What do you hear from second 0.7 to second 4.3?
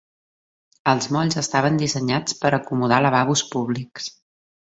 Els molls estaven dissenyats per acomodar lavabos públics.